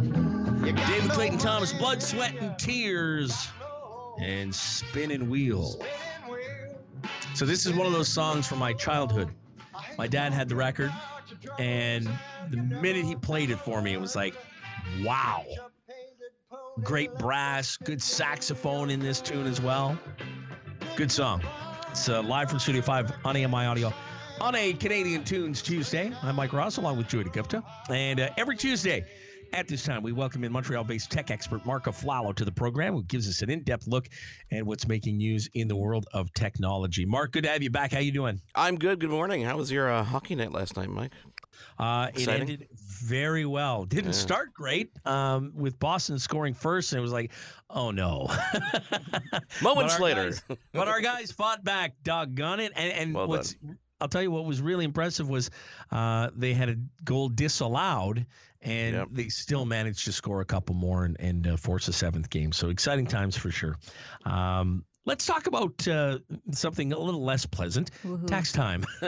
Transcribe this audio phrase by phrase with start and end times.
[0.00, 3.48] David Clayton Thomas, Blood, Sweat, and Tears,
[4.20, 5.80] and Spinning Wheel.
[7.34, 9.28] So, this is one of those songs from my childhood.
[9.98, 10.92] My dad had the record,
[11.58, 12.08] and
[12.50, 14.34] the minute he played it for me, it was like,
[15.02, 15.44] wow.
[16.82, 19.98] Great brass, good saxophone in this tune as well.
[20.96, 21.42] Good song.
[21.90, 23.92] It's uh, live from Studio 5 on AMI Audio
[24.40, 26.12] on a Canadian Tunes Tuesday.
[26.22, 27.62] I'm Mike Ross along with Joey DeGupta.
[27.88, 29.06] And uh, every Tuesday
[29.54, 32.92] at this time, we welcome in Montreal based tech expert Marc Aflalo to the program,
[32.92, 34.08] who gives us an in depth look
[34.50, 37.06] at what's making news in the world of technology.
[37.06, 37.92] Marc, good to have you back.
[37.92, 38.40] How you doing?
[38.56, 38.98] I'm good.
[38.98, 39.42] Good morning.
[39.42, 41.12] How was your uh, hockey night last night, Mike?
[41.78, 43.84] Uh, it ended very well.
[43.84, 44.12] Didn't yeah.
[44.12, 47.30] start great um, with Boston scoring first, and it was like,
[47.70, 48.28] oh no.
[49.62, 50.30] Moments later.
[50.30, 50.42] Guys,
[50.72, 52.72] but our guys fought back, doggone it.
[52.74, 53.78] And, and well what's done.
[54.00, 55.50] I'll tell you what was really impressive was
[55.90, 58.26] uh, they had a goal disallowed,
[58.64, 59.08] and yep.
[59.12, 62.50] they still managed to score a couple more and, and uh, force a seventh game.
[62.52, 63.76] So exciting times for sure.
[64.24, 66.18] Um, let's talk about uh,
[66.52, 67.90] something a little less pleasant.
[68.02, 68.26] Woo-hoo.
[68.26, 68.84] Tax time.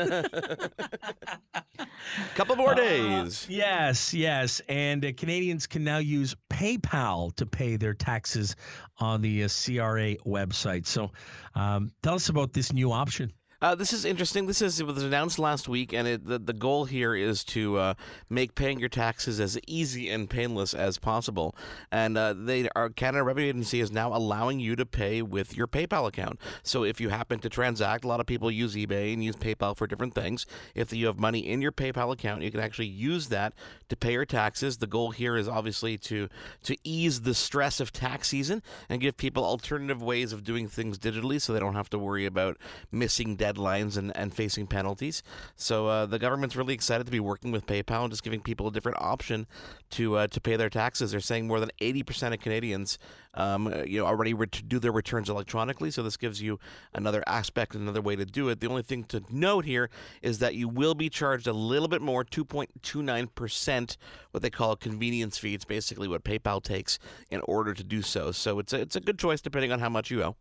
[2.34, 3.46] couple more uh, days.
[3.48, 8.56] yes, yes, and uh, Canadians can now use PayPal to pay their taxes
[8.98, 10.86] on the uh, CRA website.
[10.86, 11.12] So,
[11.54, 13.32] um, tell us about this new option.
[13.62, 14.46] Uh, this is interesting.
[14.46, 17.78] This is it was announced last week, and it, the the goal here is to
[17.78, 17.94] uh,
[18.28, 21.54] make paying your taxes as easy and painless as possible.
[21.90, 25.66] And uh, they our Canada Revenue Agency is now allowing you to pay with your
[25.66, 26.38] PayPal account.
[26.62, 29.74] So if you happen to transact, a lot of people use eBay and use PayPal
[29.74, 30.44] for different things.
[30.74, 33.54] If you have money in your PayPal account, you can actually use that
[33.88, 34.76] to pay your taxes.
[34.76, 36.28] The goal here is obviously to
[36.64, 40.98] to ease the stress of tax season and give people alternative ways of doing things
[40.98, 42.58] digitally, so they don't have to worry about
[42.92, 45.22] missing deadlines and, and facing penalties.
[45.56, 48.68] So uh, the government's really excited to be working with PayPal and just giving people
[48.68, 49.46] a different option
[49.90, 51.10] to uh, to pay their taxes.
[51.10, 52.98] They're saying more than 80% of Canadians
[53.36, 55.90] um, you know, already re- do their returns electronically.
[55.90, 56.58] So this gives you
[56.94, 58.60] another aspect, another way to do it.
[58.60, 59.90] The only thing to note here
[60.22, 63.96] is that you will be charged a little bit more, 2.29%,
[64.30, 65.54] what they call a convenience fee.
[65.54, 66.98] It's basically what PayPal takes
[67.30, 68.32] in order to do so.
[68.32, 70.36] So it's a, it's a good choice depending on how much you owe.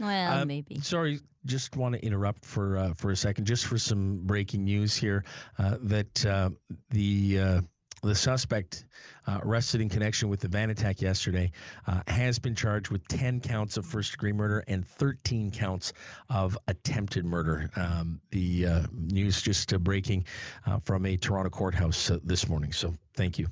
[0.00, 0.80] Well, uh, maybe.
[0.80, 4.96] Sorry, just want to interrupt for uh, for a second, just for some breaking news
[4.96, 5.24] here.
[5.58, 6.50] Uh, that uh,
[6.90, 7.60] the uh,
[8.02, 8.84] the suspect
[9.26, 11.50] uh, arrested in connection with the van attack yesterday
[11.86, 15.92] uh, has been charged with 10 counts of first degree murder and 13 counts
[16.28, 17.70] of attempted murder.
[17.76, 20.26] Um, the uh, news just uh, breaking
[20.66, 22.72] uh, from a Toronto courthouse uh, this morning.
[22.72, 23.48] So thank you.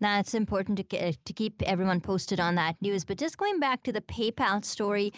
[0.00, 3.04] Now, it's important to, to keep everyone posted on that news.
[3.04, 5.12] But just going back to the PayPal story,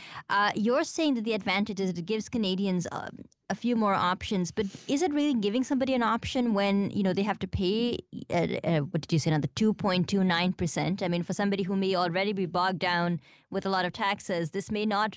[0.54, 3.08] you're saying that the advantage is it gives Canadians um,
[3.50, 7.12] a few more options, but is it really giving somebody an option when you know
[7.12, 7.98] they have to pay?
[8.30, 9.30] Uh, uh, what did you say?
[9.30, 11.02] Another two point two nine percent.
[11.02, 13.20] I mean, for somebody who may already be bogged down
[13.50, 15.16] with a lot of taxes, this may not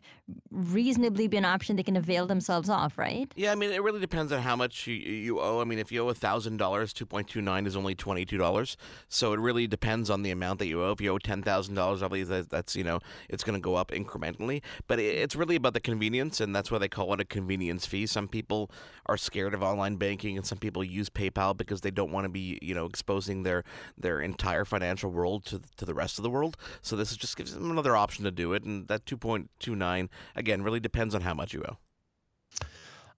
[0.51, 3.31] reasonably be an option they can avail themselves of, right?
[3.35, 5.59] Yeah, I mean, it really depends on how much you, you owe.
[5.59, 8.37] I mean, if you owe thousand dollars, two point two nine is only twenty two
[8.37, 8.77] dollars.
[9.09, 10.91] So it really depends on the amount that you owe.
[10.91, 12.99] If you owe ten thousand dollars, obviously that's you know
[13.29, 14.61] it's going to go up incrementally.
[14.87, 18.05] But it's really about the convenience, and that's why they call it a convenience fee.
[18.05, 18.71] Some people
[19.07, 22.29] are scared of online banking, and some people use PayPal because they don't want to
[22.29, 23.63] be, you know, exposing their
[23.97, 26.55] their entire financial world to to the rest of the world.
[26.81, 29.75] So this just gives them another option to do it, and that two point two
[29.75, 31.63] nine again really depends on how much you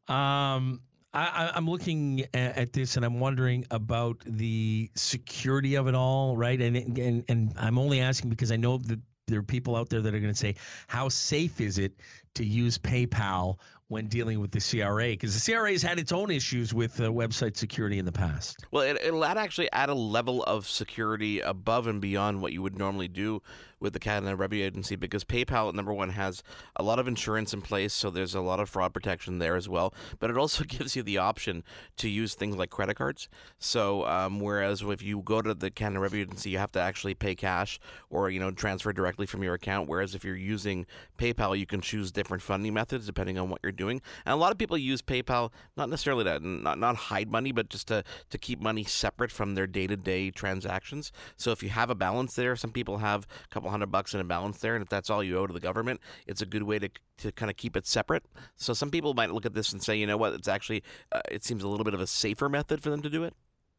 [0.09, 0.13] owe.
[0.13, 0.81] Um.
[1.15, 6.59] I, am looking at this and I'm wondering about the security of it all, right?
[6.59, 10.01] And and and I'm only asking because I know that there are people out there
[10.01, 10.55] that are going to say,
[10.87, 11.93] how safe is it
[12.35, 13.57] to use PayPal
[13.93, 17.03] when dealing with the CRA because the CRA has had its own issues with uh,
[17.03, 18.65] website security in the past.
[18.71, 22.75] Well, it, will actually add a level of security above and beyond what you would
[22.75, 23.43] normally do
[23.83, 26.41] with the Canada Revenue Agency because PayPal, number one, has
[26.77, 29.69] a lot of insurance in place, so there's a lot of fraud protection there as
[29.69, 29.93] well.
[30.19, 31.63] But it also gives you the option
[31.97, 33.27] to use things like credit cards.
[33.59, 37.13] So um, whereas if you go to the Canada Revenue Agency, you have to actually
[37.13, 39.87] pay cash or you know transfer directly from your account.
[39.87, 40.87] Whereas if you're using
[41.19, 43.82] PayPal, you can choose different funding methods depending on what you're doing.
[43.89, 47.69] And a lot of people use PayPal not necessarily to not, not hide money, but
[47.69, 51.11] just to, to keep money separate from their day to day transactions.
[51.37, 54.19] So if you have a balance there, some people have a couple hundred bucks in
[54.19, 56.63] a balance there, and if that's all you owe to the government, it's a good
[56.63, 58.23] way to to kind of keep it separate.
[58.55, 61.21] So some people might look at this and say, you know what, it's actually uh,
[61.29, 63.33] it seems a little bit of a safer method for them to do it.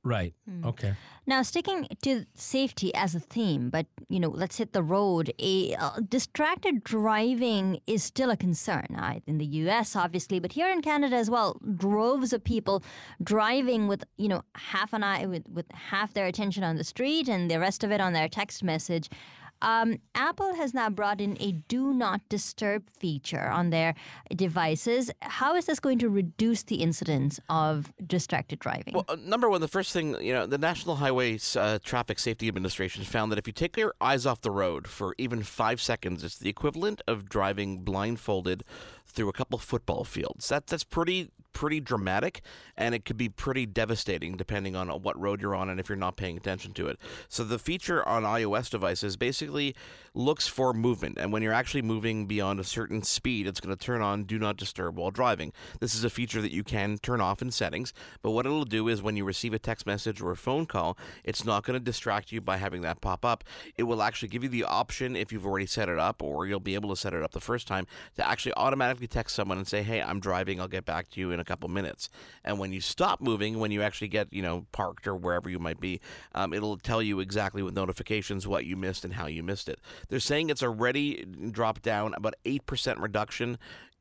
[0.04, 0.34] Right.
[0.46, 0.66] Hmm.
[0.66, 0.94] Okay.
[1.26, 5.32] Now, sticking to safety as a theme, but you know, let's hit the road.
[5.38, 10.68] A uh, distracted driving is still a concern uh, in the U.S., obviously, but here
[10.68, 11.58] in Canada as well.
[11.76, 12.84] Droves of people
[13.22, 17.28] driving with you know half an eye with with half their attention on the street
[17.28, 19.08] and the rest of it on their text message.
[19.62, 23.94] Um, Apple has now brought in a do not disturb feature on their
[24.36, 25.10] devices.
[25.22, 28.94] How is this going to reduce the incidence of distracted driving?
[28.94, 32.48] Well, uh, number one, the first thing, you know, the National Highway uh, Traffic Safety
[32.48, 36.22] Administration found that if you take your eyes off the road for even five seconds,
[36.24, 38.64] it's the equivalent of driving blindfolded
[39.06, 40.48] through a couple football fields.
[40.48, 42.42] That that's pretty pretty dramatic,
[42.76, 45.88] and it could be pretty devastating depending on uh, what road you're on and if
[45.88, 46.98] you're not paying attention to it.
[47.28, 49.74] So the feature on iOS devices basically
[50.14, 53.84] looks for movement, and when you're actually moving beyond a certain speed, it's going to
[53.84, 55.52] turn on Do Not Disturb while driving.
[55.80, 58.86] This is a feature that you can turn off in settings, but what it'll do
[58.88, 61.84] is when you receive a text message or a phone call, it's not going to
[61.84, 63.42] distract you by having that pop up.
[63.76, 66.60] It will actually give you the option if you've already set it up, or you'll
[66.60, 69.66] be able to set it up the first time to actually automatically text someone and
[69.66, 70.60] say, "Hey, I'm driving.
[70.60, 72.08] I'll get back to you in a couple minutes."
[72.44, 75.58] And when you stop moving, when you actually get you know parked or wherever you
[75.58, 76.00] might be,
[76.36, 79.80] um, it'll tell you exactly with notifications what you missed and how you missed it.
[80.08, 83.58] They're saying it's already dropped down about eight percent reduction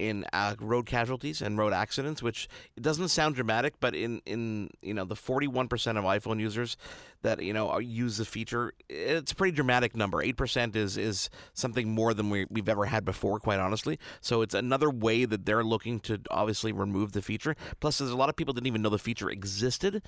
[0.10, 4.70] in uh, road casualties and road accidents, which it doesn't sound dramatic, but in in
[4.82, 6.78] you know the 41% of iPhone users
[7.22, 10.22] that you know use the feature, it's a pretty dramatic number.
[10.22, 13.98] Eight percent is is something more than we, we've ever had before, quite honestly.
[14.22, 17.56] So it's another way that they're looking to obviously remove the feature.
[17.80, 20.02] Plus, there's a lot of people didn't even know the feature existed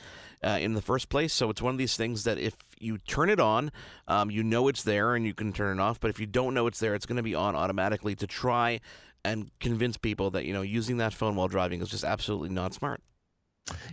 [0.44, 1.34] uh, in the first place.
[1.34, 3.72] So it's one of these things that if you turn it on,
[4.08, 6.00] um, you know it's there and you can turn it off.
[6.00, 8.82] But if you don't know it's there, it's going to be on automatically to try
[9.26, 12.74] and convince people that you know using that phone while driving is just absolutely not
[12.74, 13.02] smart.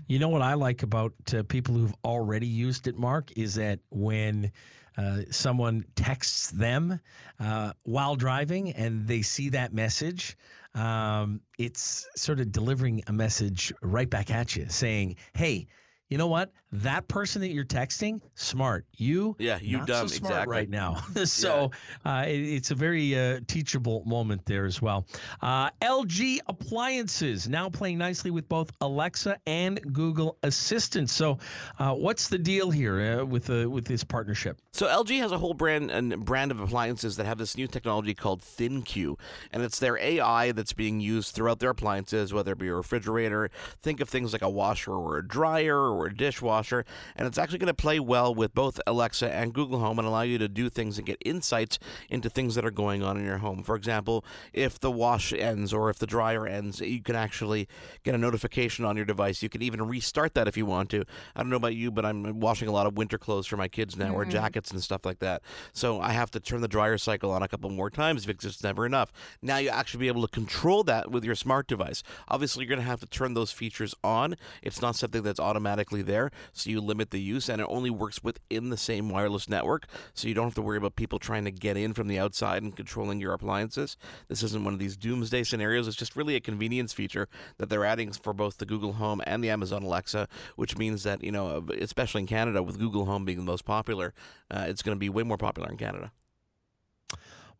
[0.06, 3.81] You know what I like about uh, people who've already used it, Marc, is that
[3.90, 4.52] when
[4.99, 7.00] uh, someone texts them
[7.40, 10.37] uh, while driving and they see that message,
[10.75, 15.69] um, it's sort of delivering a message right back at you saying, hey,
[16.12, 16.53] you know what?
[16.73, 18.85] That person that you're texting, smart.
[18.99, 20.97] You, yeah, you not dumb so smart exactly right now.
[21.25, 21.70] so
[22.05, 25.06] uh, it, it's a very uh, teachable moment there as well.
[25.41, 31.09] Uh, LG appliances now playing nicely with both Alexa and Google Assistant.
[31.09, 31.38] So,
[31.79, 34.61] uh, what's the deal here uh, with uh, with this partnership?
[34.75, 38.14] So LG has a whole brand and brand of appliances that have this new technology
[38.14, 39.19] called ThinQ,
[39.50, 43.50] and it's their AI that's being used throughout their appliances, whether it be a refrigerator.
[43.82, 46.84] Think of things like a washer or a dryer or a dishwasher,
[47.16, 50.22] and it's actually going to play well with both Alexa and Google Home and allow
[50.22, 51.78] you to do things and get insights
[52.08, 53.62] into things that are going on in your home.
[53.62, 57.69] For example, if the wash ends or if the dryer ends, you can actually
[58.02, 59.43] get a notification on your device.
[59.43, 61.04] You can even restart that if you want to.
[61.34, 63.69] I don't know about you, but I'm washing a lot of winter clothes for my
[63.69, 64.31] kids now, or mm-hmm.
[64.31, 65.43] jackets and stuff like that.
[65.72, 68.62] So I have to turn the dryer cycle on a couple more times because it's
[68.62, 69.12] never enough.
[69.43, 72.02] Now you actually be able to control that with your smart device.
[72.28, 74.37] Obviously, you're going to have to turn those features on.
[74.62, 78.24] It's not something that's automatically there, so you limit the use, and it only works
[78.24, 81.50] within the same wireless network, so you don't have to worry about people trying to
[81.50, 83.98] get in from the outside and controlling your appliances.
[84.28, 85.86] This isn't one of these doomsday scenarios.
[85.88, 87.28] It's just really a convenience feature
[87.58, 91.22] that they're adding for both the Google Home and the Amazon Alexa, which means that,
[91.22, 94.14] you know, especially in Canada, with Google Home being the most popular,
[94.50, 96.12] uh, it's going to be way more popular in Canada.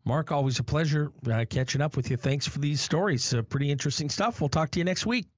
[0.05, 2.17] Marc, always a pleasure uh, catching up with you.
[2.17, 3.33] Thanks for these stories.
[3.33, 4.41] Uh, pretty interesting stuff.
[4.41, 5.33] We'll talk to you next week.